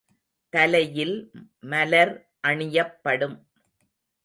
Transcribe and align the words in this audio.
தலையில் 0.53 1.13
மலர் 1.61 2.13
அணியப்படும். 2.47 3.37